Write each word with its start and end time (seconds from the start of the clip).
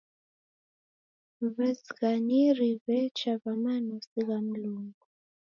W'azighaniri 1.55 2.69
w'echa 2.83 3.33
w'a 3.41 3.53
manosi 3.63 4.19
gha 4.27 4.37
Mlungu. 4.47 5.03